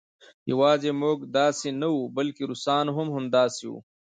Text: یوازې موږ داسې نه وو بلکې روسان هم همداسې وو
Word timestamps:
یوازې 0.51 0.89
موږ 1.01 1.17
داسې 1.37 1.69
نه 1.81 1.87
وو 1.93 2.03
بلکې 2.17 2.43
روسان 2.51 2.85
هم 2.95 3.07
همداسې 3.15 3.65
وو 3.69 3.79